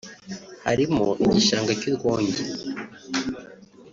[0.65, 2.43] harimo igishanga cy’Urwonjya